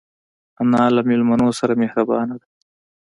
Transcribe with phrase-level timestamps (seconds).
[0.61, 2.47] انا له مېلمنو سره مهربانه ده